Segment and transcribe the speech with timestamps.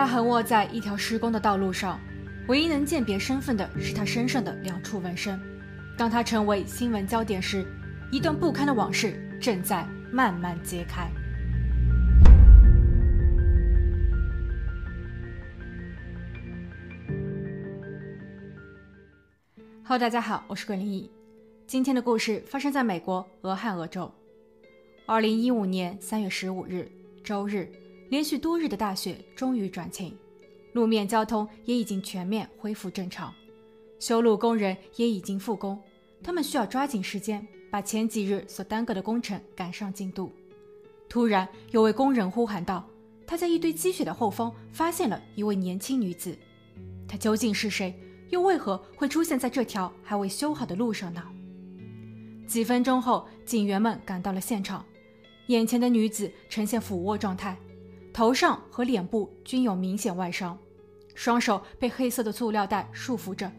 [0.00, 2.00] 他横卧在一条施工的道路上，
[2.48, 5.38] 唯一能鉴别身份的是他身上的两处纹身。
[5.94, 7.66] 当他成为新闻焦点时，
[8.10, 11.06] 一段不堪的往事正在慢慢揭开。
[19.84, 21.10] Hello，大家好，我是桂林怡。
[21.66, 24.10] 今天的故事发生在美国俄亥俄州。
[25.04, 26.90] 二零一五年三月十五日，
[27.22, 27.70] 周日，
[28.10, 30.14] 连续多日的大雪终于转晴，
[30.72, 33.32] 路面交通也已经全面恢复正常，
[34.00, 35.80] 修路工人也已经复工。
[36.20, 40.32] 他们需要抓紧时间，把前几日所耽搁的工程赶上进度。
[41.08, 42.84] 突然，有位工人呼喊道
[43.24, 46.36] ：“他在一堆积雪的后方发现了一位年轻女子，
[47.08, 47.94] 她究竟是谁？”
[48.30, 51.22] 又为何会出现在这条还未修好的路上呢？
[52.46, 54.84] 几分钟后，警员们赶到了现场。
[55.46, 57.56] 眼前的女子呈现俯卧状态，
[58.12, 60.58] 头上和脸部均有明显外伤，
[61.14, 63.50] 双手被黑色的塑料袋束缚着，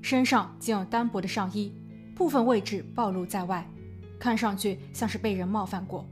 [0.00, 1.72] 身上仅有单薄的上衣，
[2.14, 3.68] 部分位置暴露在外，
[4.18, 6.06] 看上去像是被人冒犯过。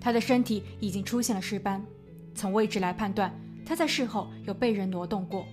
[0.00, 1.84] 她的身体已经出现了尸斑，
[2.34, 3.32] 从位置来判断，
[3.64, 5.44] 她在事后有被人挪动过。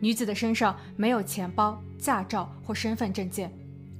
[0.00, 3.52] 女子的身上没有钱包、驾照或身份证件，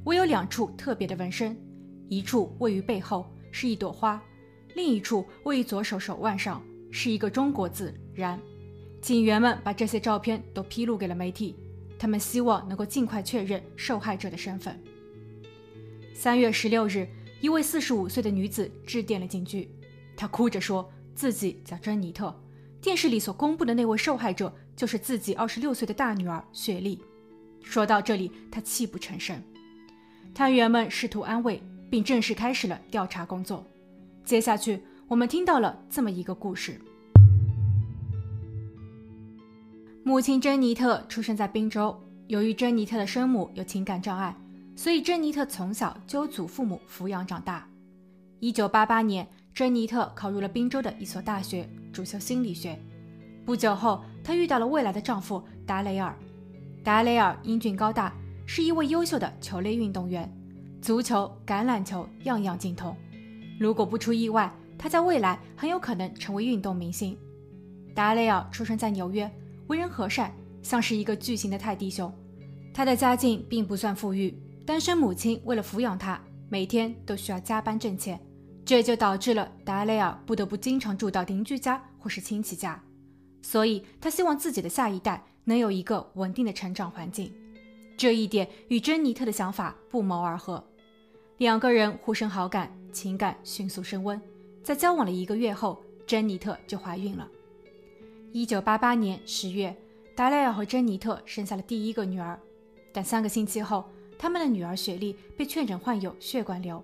[0.05, 1.57] 唯有两处特别的纹身，
[2.09, 4.21] 一处位于背后，是一朵花；
[4.75, 6.63] 另一处位于左手手腕上，
[6.93, 8.39] 是一个中国字“然”。
[9.03, 11.57] 警员们把这些照片都披露给了媒体，
[11.99, 14.81] 他们希望能够尽快确认受害者的身份。
[16.15, 17.09] 三月十六日，
[17.41, 19.69] 一位四十五岁的女子致电了警局，
[20.17, 22.33] 她哭着说自己叫珍妮特，
[22.81, 24.55] 电视里所公布的那位受害者。
[24.75, 26.99] 就是自己二十六岁的大女儿雪莉。
[27.63, 29.41] 说到这里，她泣不成声。
[30.35, 33.65] 探员们试图安慰，并正式开始了调查工作。
[34.25, 34.83] 接下去，
[35.13, 36.81] 我们听到了这么一个故事：
[40.03, 41.95] 母亲珍妮特出生在宾州。
[42.29, 44.35] 由于珍妮特的生母有情感障碍，
[44.75, 47.69] 所以珍妮特从小就由祖父母抚养长大。
[48.41, 52.81] 一九八八年，珍妮特考入了宾州的一所大学，主修心理学。
[53.45, 56.17] 不久后，她遇到了未来的丈夫达雷尔。
[56.83, 58.15] 达雷尔英俊高大，
[58.47, 60.27] 是一位优秀的球类运动员，
[60.81, 62.97] 足球、橄榄球样样精通。
[63.61, 64.51] 如果不出意外，
[64.83, 67.17] 他在未来很有可能成为运动明星。
[67.95, 69.31] 达雷尔出生在纽约，
[69.69, 72.13] 为人和善，像是一个巨型的泰迪熊。
[72.75, 78.19] 他的家境并不算富裕，单身母亲为了抚养他，每天都需要加班挣钱，
[78.65, 82.83] 这就导致了达雷尔不得不经常住到邻居家或是亲戚家。
[83.41, 87.33] 所以，他希望自己的下一代能有一个稳定的成长环境，
[87.97, 90.65] 这一点与珍妮特的想法不谋而合。
[91.39, 94.21] 两个人互生好感，情感迅速升温。
[94.63, 97.29] 在交往了一个月后，珍妮特就怀孕了。
[98.33, 99.77] 一九八八年十月，
[100.15, 102.39] 达莱尔和珍妮特生下了第一个女儿。
[102.93, 103.85] 但三个星期后，
[104.19, 106.83] 他们的女儿雪莉被确诊患有血管瘤，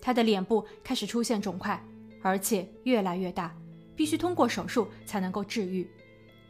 [0.00, 1.82] 她的脸部开始出现肿块，
[2.22, 3.54] 而且越来越大。
[3.96, 5.88] 必须通过手术才能够治愈。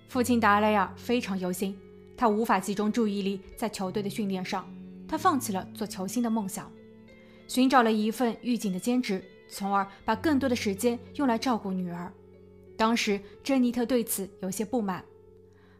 [0.09, 1.79] 父亲达雷尔非常忧心，
[2.17, 4.69] 他无法集中注意力在球队的训练上，
[5.07, 6.69] 他放弃了做球星的梦想，
[7.47, 12.13] 寻找了一份狱警的兼职，从而把更多的时间用来照顾女儿。
[12.77, 15.05] 当时，珍妮特对此有些不满。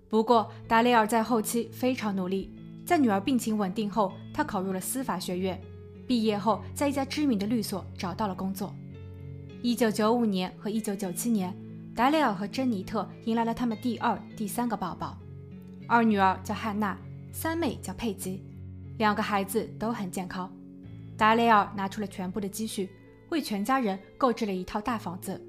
[0.09, 2.51] 不过，达雷尔在后期非常努力，
[2.87, 5.61] 在女儿病情稳定后，他考入了司法学院，
[6.07, 8.75] 毕业后在一家知名的律所找到了工作。
[9.63, 11.55] 一九九五年和一九九七年，
[11.95, 15.19] 达雷尔和珍妮特迎来了他们第二、第三个宝宝。
[15.89, 16.97] 二女儿叫汉娜，
[17.33, 18.43] 三妹叫佩吉，
[18.99, 20.51] 两个孩子都很健康。
[21.17, 22.89] 达雷尔拿出了全部的积蓄，
[23.31, 25.41] 为全家人购置了一套大房子。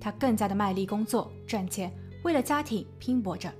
[0.00, 1.92] 他更加的卖力工作赚钱，
[2.22, 3.52] 为了家庭拼搏着。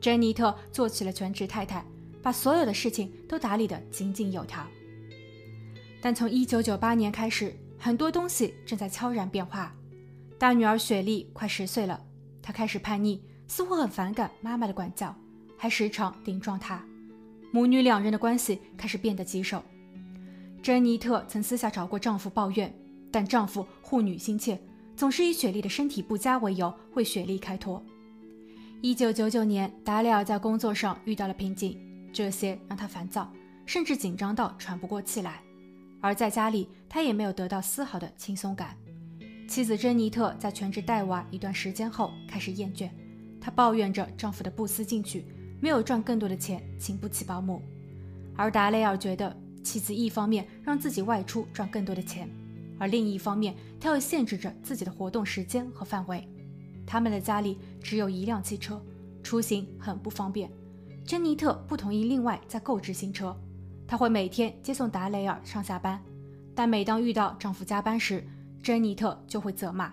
[0.00, 1.84] 珍妮特做起了全职太太，
[2.22, 4.66] 把所有的事情都打理得井井有条。
[6.00, 9.74] 但从一九九八年开始，很多东西正在悄然变化。
[10.38, 12.02] 大女儿雪莉快十岁了，
[12.42, 15.14] 她开始叛逆，似乎很反感妈妈的管教，
[15.56, 16.82] 还时常顶撞她。
[17.52, 19.62] 母女两人的关系开始变得棘手。
[20.62, 22.74] 珍妮特曾私下找过丈夫抱怨，
[23.10, 24.58] 但丈夫护女心切，
[24.96, 27.82] 总是以雪莉的身体不佳为由为雪莉开脱。
[28.80, 31.78] 一九九九年，达里尔在工作上遇到了瓶颈，
[32.12, 33.30] 这些让他烦躁，
[33.66, 35.42] 甚至紧张到喘不过气来。
[36.00, 38.74] 而在家里，他也没有得到丝毫的轻松感。
[39.46, 42.88] 妻子珍妮特在全职带娃一段时间后开始厌倦，
[43.40, 45.24] 她抱怨着丈夫的不思进取，
[45.60, 47.60] 没有赚更多的钱，请不起保姆。
[48.36, 52.30] 而达雷尔觉得妻子一方面让自己外出赚更多的钱，
[52.80, 56.26] 而另一方面他又限制着自己的活动时间和范围。
[56.86, 58.82] 他们的家里只有一辆汽车，
[59.22, 60.50] 出行很不方便。
[61.04, 63.36] 珍妮特不同意另外再购置新车，
[63.86, 66.02] 她会每天接送达雷尔上下班，
[66.54, 68.26] 但每当遇到丈夫加班时，
[68.62, 69.92] 珍妮特就会责骂。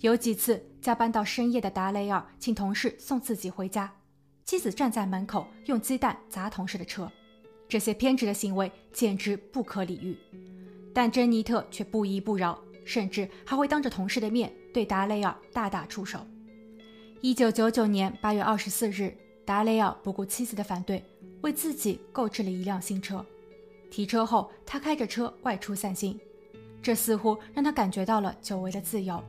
[0.00, 3.92] 有几次加班到深夜的达雷尔请同事送自己回家，
[4.44, 7.10] 妻子站在门口用鸡蛋砸同事的车，
[7.68, 10.16] 这些偏执的行为简直不可理喻。
[10.98, 16.18] 但珍妮特却不依不饶，甚至还会当着同事的面对达雷尔大打出手。
[17.20, 19.16] 一九九九年八月二十四日。
[19.44, 21.04] 达雷尔不顾妻子的反对，
[21.42, 23.24] 为自己购置了一辆新车。
[23.92, 26.18] 提车后，他开着车外出散心，
[26.82, 29.22] 这似乎让他感觉到了久违的自由。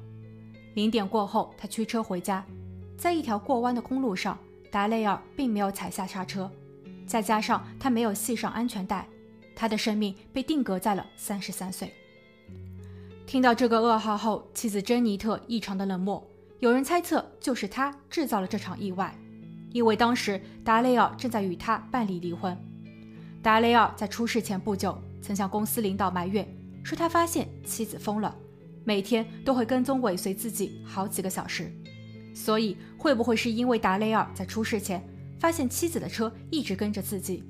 [0.73, 2.43] 零点过后，他驱车回家，
[2.97, 4.35] 在一条过弯的公路上，
[4.71, 6.51] 达雷尔并没有踩下刹车，
[7.05, 9.07] 再加上他没有系上安全带，
[9.59, 11.91] 他的生命被定格在了三十三岁。
[13.27, 16.25] 听到这个噩耗后，妻子珍妮特异常的冷漠，
[16.59, 19.13] 有人猜测就是他制造了这场意外。
[19.73, 22.57] 因为当时达雷尔正在与他办理离婚。
[23.43, 26.47] 达雷尔在出事前不久曾向公司领导埋怨，
[26.81, 28.33] 说他发现妻子疯了，
[28.85, 31.69] 每天都会跟踪尾随自己好几个小时。
[32.33, 35.05] 所以，会不会是因为达雷尔在出事前
[35.37, 37.43] 发现妻子的车一直跟着自己，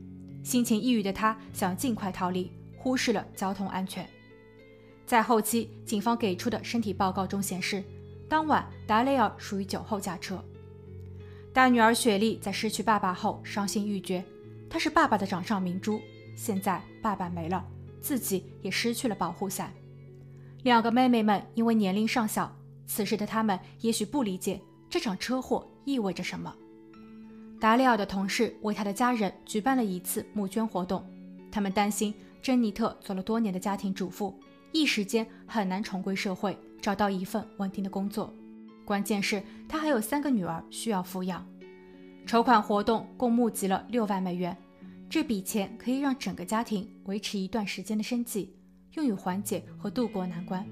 [0.43, 4.07] 心情抑郁的他想尽快逃离，忽视了交通安全？
[5.05, 7.83] 在后期警方给出的身体报告中显示，
[8.27, 10.43] 当晚达雷尔属于酒后驾车。
[11.51, 14.23] 大女儿雪莉在失去爸爸后伤心欲绝，
[14.69, 15.99] 她是爸爸的掌上明珠。
[16.35, 17.65] 现在爸爸没了，
[17.99, 19.73] 自己也失去了保护伞。
[20.63, 22.55] 两个妹妹们因为年龄尚小，
[22.85, 26.55] 此时的她们也许不理解这场车祸意味着什么。
[27.59, 31.03] 达里尔的同事为他的家人举办了一次募捐活动，
[31.51, 34.33] 他们担心珍妮特做了多年的家庭主妇，
[34.71, 38.33] 一时间很难重归社会，找到一份稳定的工作。
[38.85, 41.45] 关键是，她还有三个女儿需要抚养。
[42.25, 44.55] 筹款活动共募集了六万美元，
[45.09, 48.55] 这笔钱可以让整个家庭维持一段时间的生计，
[48.93, 50.65] 用于缓解和度过难关。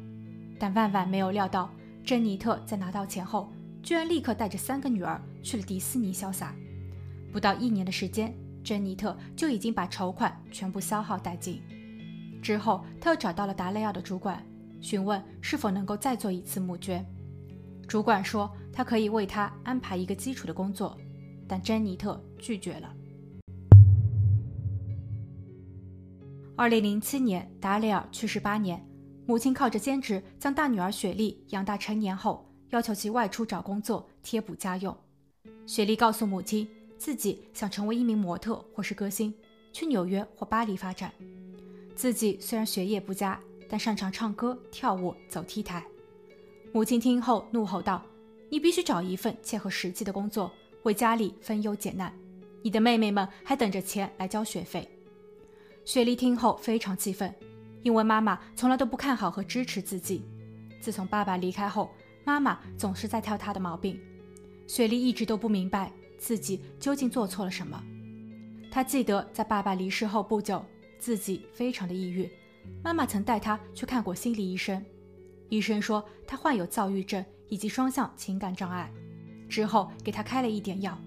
[0.58, 1.70] 但万万没有料到，
[2.06, 3.52] 珍妮特在拿到钱后，
[3.84, 6.56] 居然立刻带着三个女儿去了迪士尼潇洒。
[7.32, 8.34] 不到一年的时间，
[8.64, 11.62] 珍妮特就已经把筹款全部消耗殆尽。
[12.42, 14.46] 之后，他又找到了达雷奥的主管，
[14.82, 17.06] 询问是否能够再做一次募捐。
[17.88, 20.98] 主管说，他可以为他安排一个基础的工作，
[21.48, 22.94] 但珍妮特拒绝了。
[26.56, 28.84] 二零零七年，达雷尔去世八年，
[29.26, 34.96] 母亲靠着兼职将大女儿雪莉养大成年后，要求其外出找工作贴补家用。
[35.66, 39.34] 雪莉告诉母亲，自己想成为一名模特或是歌星，
[39.72, 41.12] 去纽约或巴黎发展。
[41.96, 43.40] 自己虽然学业不佳，
[43.70, 45.84] 但擅长唱歌、跳舞、走 T 台。
[46.74, 48.04] 母亲听后怒吼道
[48.50, 50.52] ：“你必须找一份切合实际的工作，
[50.84, 52.14] 为家里分忧解难。
[52.62, 54.88] 你的妹妹们还等着钱来交学费。”
[55.86, 57.34] 雪莉听后非常气愤，
[57.82, 60.24] 因为妈妈从来都不看好和支持自己。
[60.82, 61.90] 自从爸爸离开后，
[62.26, 64.00] 妈妈总是在挑她的毛病。
[64.68, 67.82] 雪莉一直都不明白自己究竟做错了什么。
[68.72, 70.64] 她记得在爸爸离世后不久，
[71.00, 72.30] 自己非常的抑郁，
[72.84, 74.84] 妈妈曾带她去看过心理医生。
[75.50, 78.92] 医生说他患有躁郁症以及双向情感障碍，
[79.48, 80.98] 之后给他开了一点药。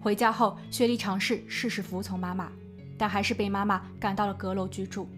[0.00, 2.50] 回家后，雪莉尝试事事服从妈妈，
[2.98, 5.08] 但还是被妈妈赶到了阁楼居住。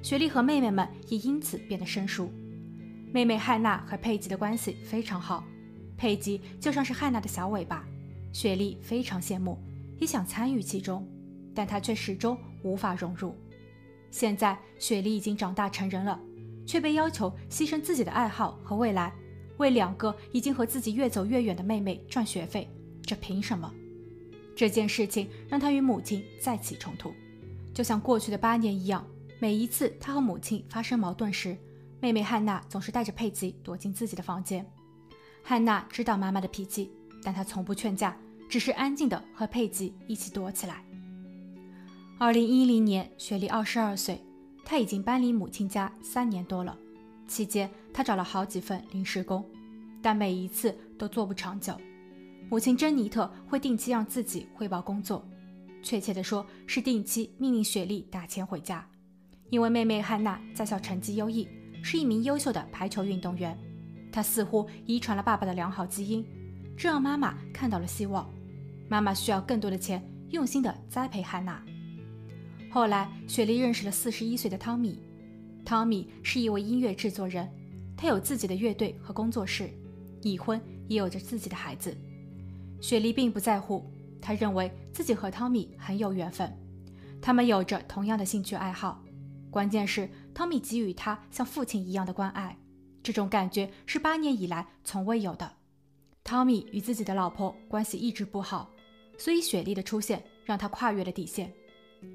[0.00, 2.30] 雪莉和妹妹们也因此变得生疏。
[3.10, 5.42] 妹妹汉娜和佩吉的关系非常好，
[5.96, 7.84] 佩吉就像是汉娜的小尾巴。
[8.32, 9.58] 雪莉非常羡慕，
[9.98, 11.06] 也想参与其中，
[11.54, 13.34] 但她却始终无法融入。
[14.10, 16.20] 现在，雪莉已经长大成人了。
[16.68, 19.10] 却被要求牺牲自己的爱好和未来，
[19.56, 22.68] 为两个已经和自己越走越远的妹妹赚学费，
[23.00, 23.72] 这凭什么？
[24.54, 27.10] 这件事情让她与母亲再起冲突，
[27.72, 29.02] 就像过去的八年一样。
[29.40, 31.56] 每一次她和母亲发生矛盾时，
[32.00, 34.70] 妹妹汉娜总是带着佩吉躲进自己的房间。
[35.42, 36.92] 汉娜知道妈妈的脾气，
[37.28, 38.16] 但她从不劝架，
[38.48, 40.82] 只是安静的和佩吉一起躲起来。
[42.18, 44.18] 二零一零年，雪莉二十二岁。
[44.64, 46.74] 他已经搬离母亲家三年多了，
[47.26, 49.44] 期间他找了好几份临时工，
[50.00, 51.78] 但每一次都做不长久。
[52.48, 55.22] 母亲珍妮特会定期让自己汇报工作，
[55.82, 58.88] 确切的说是定期命令雪莉打钱回家，
[59.50, 61.46] 因为妹妹汉娜在校成绩优异，
[61.82, 63.54] 是一名优秀的排球运动员，
[64.10, 66.24] 她似乎遗传了爸爸的良好基因，
[66.78, 68.30] 这让妈妈看到了希望。
[68.88, 71.60] 妈妈需要更多的钱，用心的栽培汉娜。
[72.70, 75.02] 后来，雪莉认识了四十一岁的汤米。
[75.64, 77.46] 汤米是一位音乐制作人，
[77.96, 79.68] 他有自己的乐队和工作室，
[80.22, 81.94] 已婚，也有着自己的孩子。
[82.80, 83.84] 雪莉并不在乎，
[84.22, 86.56] 她认为自己和汤米很有缘分，
[87.20, 89.02] 他们有着同样的兴趣爱好。
[89.50, 92.56] 关键是汤米给予她像父亲一样的关爱，
[93.02, 95.57] 这种感觉是八年以来从未有的。
[96.28, 98.70] 汤米与自己的老婆关系一直不好，
[99.16, 101.50] 所以雪莉的出现让他跨越了底线。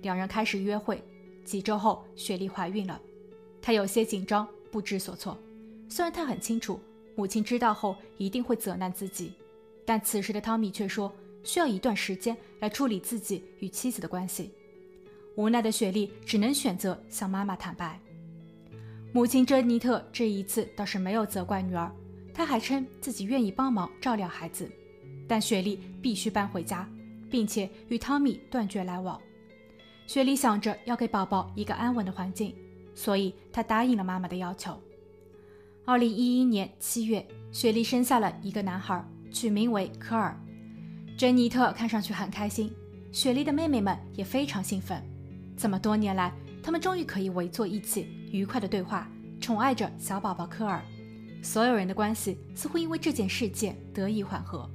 [0.03, 1.03] 两人开始约会，
[1.43, 3.01] 几周后，雪莉怀孕了，
[3.59, 5.35] 她有些紧张，不知所措。
[5.89, 6.79] 虽然他很清楚，
[7.15, 9.33] 母亲知道后一定会责难自己，
[9.83, 11.11] 但此时的汤米却说
[11.43, 14.51] 需要一段时间来处理自己与妻子的关系。
[15.35, 17.99] 无奈的雪莉只能选择向妈妈坦白。
[19.11, 21.91] 母亲珍妮特这一次倒是没有责怪女儿，
[22.33, 24.69] 他还称自己愿意帮忙照料孩子，
[25.27, 26.89] 但雪莉必须搬回家，
[27.29, 29.19] 并且与汤米断绝来往。
[30.07, 32.55] 雪莉想着要给宝宝一个安稳的环境，
[32.93, 34.77] 所以她答应了妈妈的要求。
[35.85, 40.37] 二零一一年七月，雪莉生下了一个男孩，取名为科尔。
[41.17, 42.73] 珍妮特看上去很开心，
[43.11, 45.01] 雪莉的妹妹们也非常兴奋。
[45.55, 49.07] 这么多年来，他们终于可以围坐一起，愉快的对话，
[49.39, 50.83] 宠爱着小宝宝科尔。
[51.43, 54.67] 所有人的关系似乎因为这件事件得以缓和。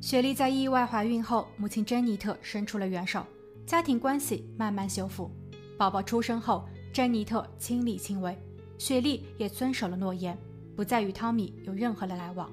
[0.00, 3.26] 雪莉在意外怀孕后，母亲珍妮特伸出了援手，
[3.66, 5.30] 家庭关系慢慢修复。
[5.76, 6.68] 宝宝出生后。
[6.90, 8.36] 珍妮特亲力亲为，
[8.76, 10.36] 雪莉也遵守了诺言，
[10.74, 12.50] 不再与汤米有任何的来往。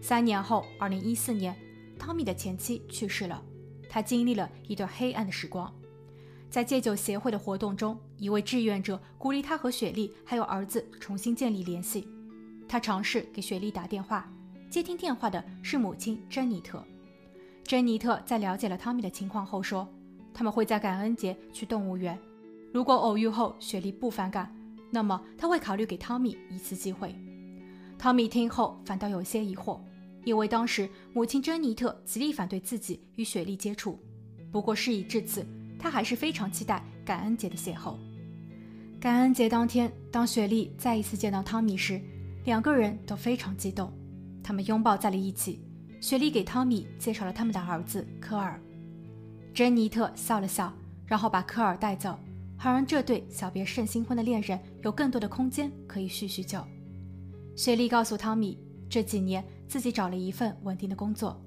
[0.00, 1.56] 三年后，二零一四年，
[1.98, 3.42] 汤米的前妻去世了，
[3.88, 5.74] 他经历了一段黑暗的时光。
[6.56, 12.08] 在戒酒协会的活动中，一位志愿者鼓励他和雪莉还有儿子重新建立联系。
[12.66, 14.26] 他尝试给雪莉打电话，
[14.70, 16.82] 接听电话的是母亲珍妮特。
[17.62, 19.86] 珍妮特在了解了汤米的情况后说，
[20.32, 22.18] 他们会在感恩节去动物园。
[22.72, 24.50] 如果偶遇后雪莉不反感，
[24.90, 27.14] 那么他会考虑给汤米一次机会。
[27.98, 29.78] 汤米听后反倒有些疑惑，
[30.24, 34.00] 因为当时母亲珍妮特极力反对自己与雪莉接触。
[34.50, 35.46] 不过事已至此，
[35.78, 37.96] 他还是非常期待感恩节的邂逅。
[39.00, 42.00] 感恩节当天，当雪莉再一次见到汤米时，
[42.44, 43.92] 两个人都非常激动，
[44.42, 45.60] 他们拥抱在了一起。
[46.00, 48.60] 雪莉给汤米介绍了他们的儿子科尔。
[49.54, 50.72] 珍妮特笑了笑，
[51.06, 52.18] 然后把科尔带走。
[52.58, 56.58] 好让这对小别胜新婚的恋人有更多的空间可以叙叙旧。
[57.54, 61.38] 雪莉告诉汤米，这几年自己找了一份稳定的工作，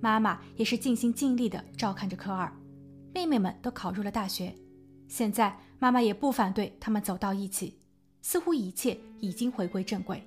[0.00, 2.52] 妈妈也是尽心尽力地照看着科尔，
[3.14, 4.54] 妹妹们都考入了大学，
[5.06, 7.78] 现在妈妈也不反对他们走到一起，
[8.22, 10.22] 似乎一切已经回归正轨。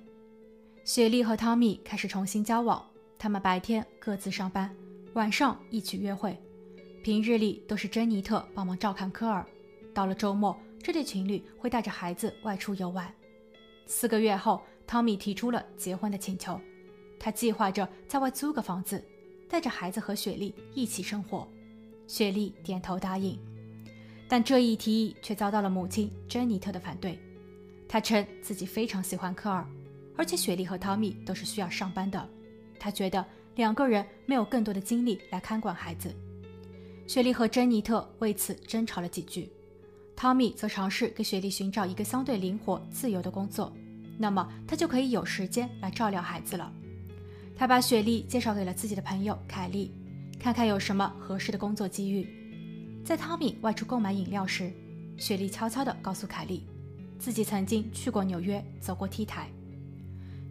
[0.84, 2.84] 雪莉和汤米开始重新交往，
[3.18, 4.72] 他们白天各自上班，
[5.14, 6.38] 晚上一起约会，
[7.02, 9.44] 平日里都是珍妮特帮忙照看科尔。
[9.92, 13.12] 到了周末，这对情侣会带着孩子外出游玩。
[13.86, 16.60] 四个月后，汤米提出了结婚的请求。
[17.18, 19.04] 他计划着在外租个房子，
[19.48, 21.48] 带着孩子和雪莉一起生活。
[22.06, 23.38] 雪莉点头答应，
[24.28, 27.18] 但这一提议却遭到了母亲珍妮特的反对。
[27.88, 29.66] 她称自己非常喜欢科尔，
[30.16, 32.28] 而且雪莉和汤米都是需要上班的。
[32.78, 36.14] 她觉得两个人没有更多的精力来看管孩子。
[37.06, 39.48] 雪莉和珍妮特为此争吵了几句。
[40.16, 43.72] 汤米则尝试给雪莉寻找一个相对灵活、自由的工作，
[44.18, 46.72] 那么他就可以有时间来照料孩子了。
[47.54, 49.92] 他把雪莉介绍给了自己的朋友凯莉，
[50.46, 52.24] 看看有什么合适的工作机遇。
[53.04, 54.70] 在汤米外出购买饮料时，
[55.16, 56.64] 雪莉悄悄地告诉凯莉，
[57.18, 59.50] 自己曾经去过纽约，走过 T 台。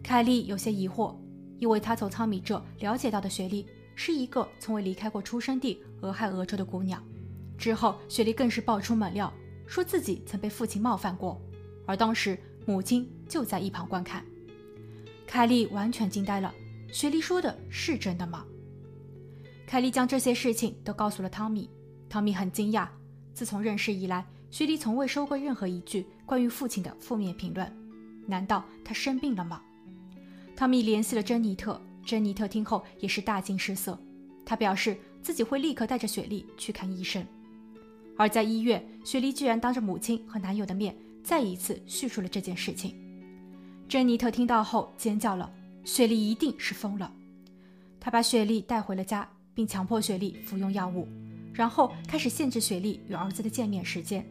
[0.02, 1.16] 凯莉有些疑惑，
[1.58, 7.02] 因为她从汤米这了解到的雪莉是一个从未离开过出生地俄亥俄州的姑娘。
[7.56, 9.32] 之后，雪莉更是爆出猛料。
[9.66, 11.40] 说自己曾被父亲冒犯过，
[11.86, 14.22] 而当时母亲就在一旁观看。
[15.26, 16.52] 凯莉完全惊呆了，
[16.92, 18.44] 雪莉说的是真的吗？
[19.66, 21.68] 凯莉将这些事情都告诉了汤米，
[22.08, 22.88] 汤米很惊讶。
[23.34, 27.70] 自从认识以来，雪莉从未说过任何一句关于父亲的负面评论。
[28.26, 29.60] 难道他生病了吗？
[30.54, 33.98] 汤米联系了珍妮特，珍妮特听后也是大惊失色，
[34.44, 37.26] 她表示自己会立刻带着雪莉去看医生。
[38.16, 42.94] 而在医院，雪莉居然当着母亲和男友的面再一次叙述了这件事情。
[43.88, 45.52] 珍妮特听到后尖叫了
[45.84, 47.12] ：“雪莉一定是疯了！”
[48.00, 51.08] 她把雪莉带回了家，并强迫雪莉服用药物，
[51.54, 54.22] 然后开始限制雪莉与儿子的见面时间。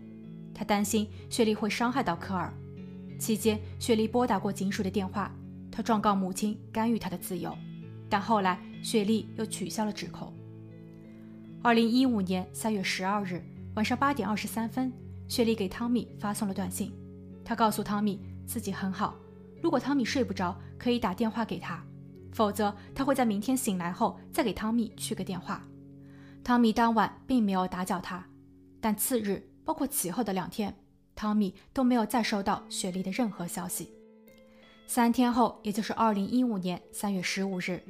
[0.54, 2.54] 他担心雪莉会伤害到科尔。
[3.18, 5.32] 期间，雪莉拨打过警署的电话，
[5.72, 7.58] 她状告母亲干预她的自由，
[8.08, 10.32] 但后来雪莉又取消了指控。
[11.64, 13.44] 二零一五年三月十二日。
[13.74, 14.90] 晚上八点二十三分，
[15.28, 16.94] 雪莉给汤米发送了短信。
[17.44, 19.16] 她告诉汤米自己很好，
[19.62, 21.84] 如果汤米睡不着，可以打电话给他，
[22.36, 25.66] 否则他会在明天醒来后再给汤米去个电话。
[26.44, 28.28] 汤米当晚并没有打搅他，
[28.82, 30.76] 但次日包括其后的两天，
[31.16, 33.90] 汤米都没有再收到雪莉的任何消息。
[34.86, 37.82] 三天后，也就是二零一五年三月十五日，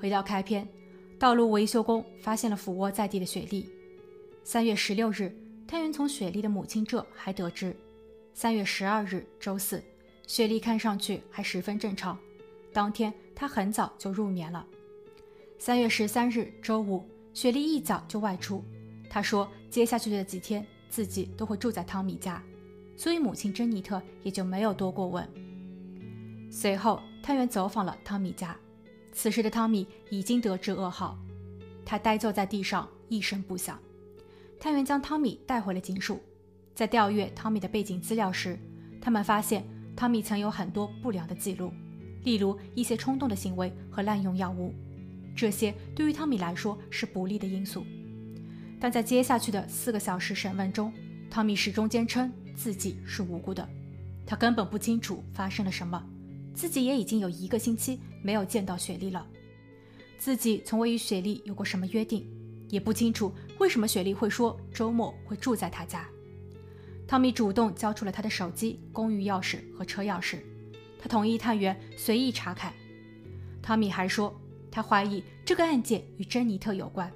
[0.00, 0.66] 回到开篇，
[1.16, 3.70] 道路维修工发现了俯卧在地的雪莉。
[4.42, 5.32] 三月十六日，
[5.64, 7.76] 探员从雪莉的母亲这还得知，
[8.34, 9.80] 三月十二日周四，
[10.26, 12.18] 雪莉看上去还十分正常。
[12.72, 14.66] 当天他很早就入眠了。
[15.58, 18.64] 三月十三日周五，雪莉一早就外出，
[19.08, 22.42] 她说接下去的几天自己都会住在汤米家，
[22.96, 25.28] 所以母亲珍妮特也就没有多过问。
[26.50, 28.56] 随后，探员走访了汤米家。
[29.12, 31.18] 此时的汤米已经得知噩耗，
[31.84, 33.78] 他呆坐在地上，一声不响。
[34.58, 36.18] 探员将汤米带回了警署，
[36.74, 38.58] 在调阅汤米的背景资料时，
[39.00, 39.64] 他们发现
[39.94, 41.72] 汤米曾有很多不良的记录，
[42.24, 44.74] 例如一些冲动的行为和滥用药物，
[45.34, 47.84] 这些对于汤米来说是不利的因素。
[48.80, 50.92] 但在接下去的四个小时审问中，
[51.30, 53.68] 汤米始终坚称自己是无辜的，
[54.26, 56.04] 他根本不清楚发生了什么。
[56.54, 59.26] 自己也已经有一个星期没有见到雪莉了，
[60.18, 62.26] 自己从未与雪莉有过什么约定，
[62.68, 66.06] 也不清楚为什么雪莉会说周末会住在他家。
[67.08, 70.40] 汤米主动交出了他的手机、公寓钥匙和车钥匙，
[71.02, 72.72] 他同意探员随意查看。
[73.60, 74.32] 汤米还说，
[74.70, 77.12] 他怀疑这个案件与珍妮特有关。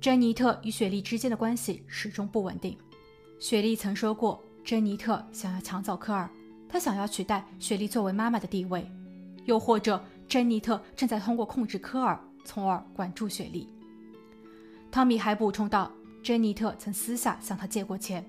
[0.00, 2.76] 珍妮特与雪莉之间的关系始终不稳定，
[3.38, 6.28] 雪莉曾说过，珍妮特想要抢走科尔。
[6.68, 8.86] 他想要取代雪莉作为妈妈的地位，
[9.46, 13.66] 又或者珍妮特正在通过控制科尔，从而管住雪莉。
[14.90, 15.90] 汤米还补充道，
[16.22, 18.24] 珍妮特曾私下向他借过钱，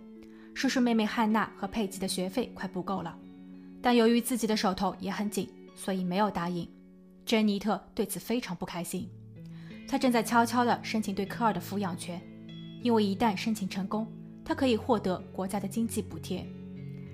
[0.53, 3.17] 说是妹妹汉娜和佩吉的学费快不够了，
[3.81, 6.69] 但由于自己的手头也很紧，所以没有答应。
[7.25, 9.09] 珍妮特对此非常不开心，
[9.87, 12.21] 她正在悄悄地申请对科尔的抚养权，
[12.81, 14.07] 因为一旦申请成功，
[14.43, 16.45] 她可以获得国家的经济补贴。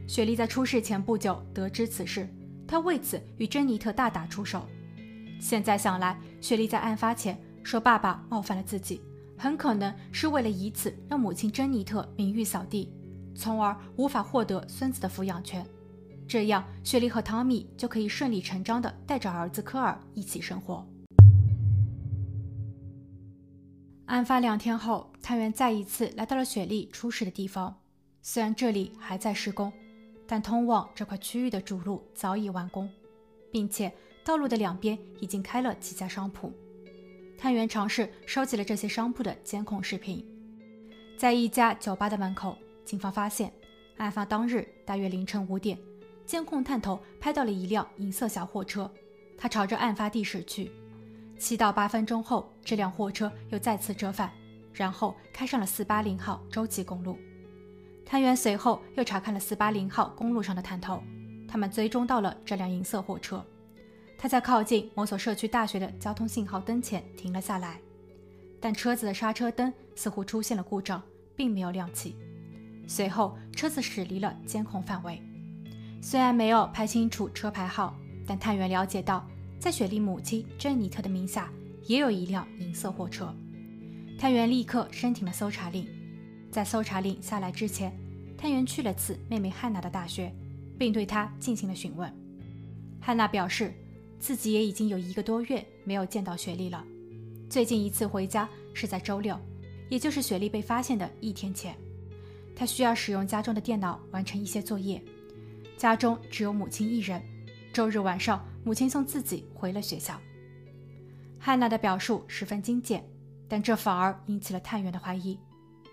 [0.08, 2.28] 雪莉在出事前不久得知此事，
[2.68, 4.66] 她为此与珍妮特大打出手。
[5.40, 9.02] 现在想来，雪莉在案发前说爸爸冒犯了自己，
[9.38, 12.92] 很可能是为了以此让母亲珍妮特名誉扫地，
[13.36, 15.66] 从而无法获得孙子的抚养权。
[16.28, 20.86] 这样，雪莉和汤米就可以顺理成章的带着儿子科尔一起生活。
[24.08, 27.80] 案发两天后，探员再一次来到了雪莉出事的地方，
[28.22, 29.72] 虽然这里还在施工。
[30.30, 32.90] 但通往这块区域的主路早已完工，
[33.50, 33.90] 并且
[34.26, 36.52] 道路的两边已经开了几家商铺。
[37.38, 40.26] 探员尝试收集了这些商铺的监控视频，
[41.18, 43.54] 在一家酒吧的门口，警方发现
[43.96, 45.80] 案发当日大约凌晨五点，
[46.28, 48.92] 监控探头拍到了一辆银色小货车，
[49.38, 50.70] 它朝着案发地驶去。
[51.40, 54.30] 七到八分钟后，这辆货车又再次折返，
[54.74, 57.18] 然后开上了四八零号洲际公路。
[58.06, 61.02] 探员随后又查看了四八零号公路上的探头，
[61.48, 63.44] 他们追踪到了这辆银色货车。
[64.18, 67.80] 他在靠近某所社区大学的交通信号灯前停了下来，
[68.60, 71.02] 但车子的刹车灯似乎出现了故障，
[71.38, 72.18] 并没有亮起。
[72.86, 75.22] 随后，车子驶离了监控范围。
[76.02, 79.28] 虽然没有拍清楚车牌号，但探员了解到，
[79.60, 81.52] 在雪莉母亲珍妮特的名下
[81.86, 83.34] 也有一辆银色货车。
[84.18, 85.88] 探员立刻申请了搜查令。
[86.50, 87.94] 在搜查令下来之前，
[88.38, 90.34] 探员去了次妹妹汉娜的大学，
[90.78, 92.12] 并对她进行了询问。
[93.02, 93.74] 汉娜表示，
[94.20, 96.84] 自己也已经有一个多月没有见到雪莉了。
[97.50, 99.38] 最近一次回家是在周六，
[99.90, 101.76] 也就是雪莉被发现的一天前。
[102.56, 105.04] 她需要使用家中的电脑完成一些作业。
[105.78, 107.22] 家中只有母亲一人。
[107.72, 110.20] 周日晚上，母亲送自己回了学校。
[111.40, 113.08] 汉娜的表述十分精简，
[113.48, 115.38] 但这反而引起了探员的怀疑。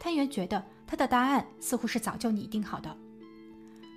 [0.00, 2.96] 探员觉得他的答案似乎是早就拟定好的。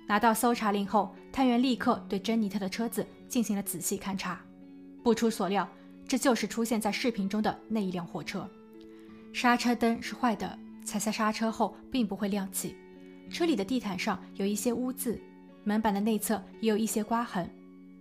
[0.06, 4.40] 拿到搜查令后，探员立刻对珍妮特的车子进行了仔细勘查。
[5.02, 5.66] 不出所料，
[6.06, 8.48] 这就是出现在视频中的那一辆货车。
[9.32, 12.76] 刹车灯是坏的，踩下刹车后并不会亮起。
[13.30, 15.20] 车里的地毯上有一些污渍，
[15.68, 17.46] 门板的内侧也有一些刮痕。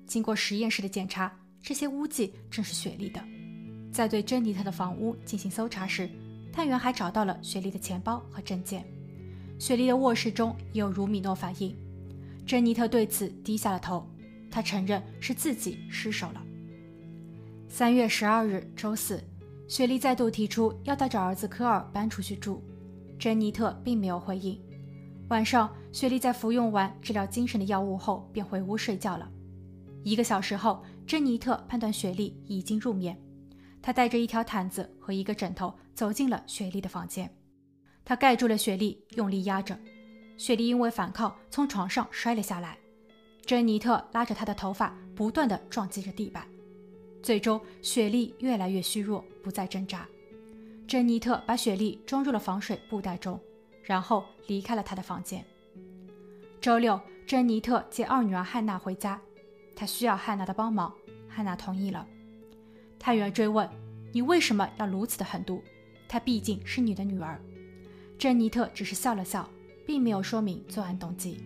[0.06, 1.30] 经过实验室的检查，
[1.62, 3.22] 这些污迹正是雪莉的。
[3.92, 6.10] 在对珍妮特的房屋进行搜查时，
[6.54, 8.86] 探员还找到了雪莉的钱包和证件，
[9.60, 11.76] 雪莉的卧室中也有如米诺反应。
[12.46, 14.10] 珍妮特对此低下了头，
[14.50, 16.42] 她承认是自己失手了。
[17.68, 19.22] 三月十二日周四，
[19.68, 22.64] 雪莉再度提出要带着儿子科尔搬出去住，
[23.20, 24.58] 珍妮特并没有回应。
[25.28, 29.28] 晚上，雪莉在服用完治疗精神的药物后便回屋睡觉了。
[30.04, 33.20] 一个小时后，珍妮特判断雪莉已经入眠，
[33.82, 37.36] 她带着一条毯子和一个枕头走进了雪莉的房间，
[38.06, 39.76] 她盖住了雪莉，用力压着。
[40.38, 42.78] 雪莉因为反抗，从床上摔了下来。
[43.44, 46.48] 珍妮特拉着她的头发，不断地撞击着地板。
[47.24, 50.08] 最终，雪莉越来越虚弱，不再挣扎。
[50.88, 53.42] 珍妮特把雪莉装入了防水布袋中，
[53.82, 55.44] 然后离开了她的房间。
[56.60, 59.22] 周六，珍妮特接二女儿汉娜回家，
[59.76, 60.92] 她需要汉娜的帮忙。
[61.30, 62.06] 汉娜同意了。
[62.98, 63.70] 探员追问
[64.12, 65.64] ：“你为什么要如此的狠毒？
[66.08, 67.40] 她毕竟是你的女儿。”
[68.18, 69.48] 珍妮特只是笑了笑，
[69.86, 71.40] 并没有说明作案动机。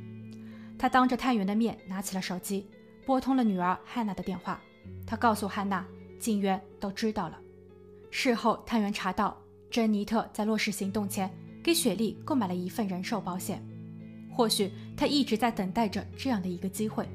[0.80, 2.66] 她当着探员的面拿起了手机，
[3.06, 4.62] 拨通了女儿汉娜的电话。
[5.06, 5.86] 她告诉汉娜，
[6.20, 7.38] 警员都知道了。
[8.10, 9.38] 事后，探员查到
[9.70, 11.30] 珍妮特在落实行动前
[11.62, 13.62] 给雪莉购买了一份人寿保险。
[14.32, 17.08] 或许他一直在等待着这样的一个机会，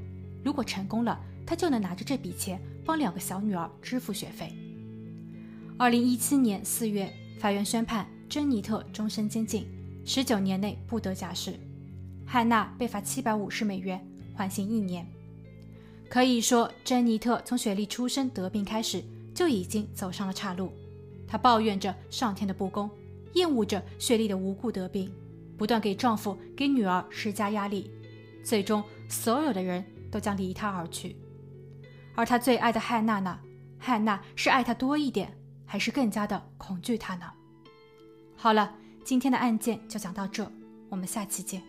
[0.45, 4.53] 如果成功了，他就能拿着这笔钱帮两个小女儿支付学费。
[5.79, 9.67] 二零一七年四月，法院宣判珍妮特终身监禁，
[10.05, 11.55] 十九年内不得假释。
[12.25, 15.07] 汉娜被罚七百五十美元，缓刑一年。
[16.09, 19.03] 可以说，珍妮特从雪莉出生得病开始
[19.35, 20.73] 就已经走上了岔路。
[21.27, 22.89] 她抱怨着上天的不公，
[23.35, 25.11] 厌恶着雪莉的无故得病，
[25.57, 27.91] 不断给丈夫、给女儿施加压力。
[28.45, 31.17] 最终，所有的人都将离她而去。
[32.15, 33.39] 而她最爱的汉娜呢？
[33.79, 37.27] 汉娜是爱他多一点，还是更加的恐惧他呢？
[38.35, 40.51] 好了，今天的案件就讲到这，
[40.89, 41.63] 我们下期见。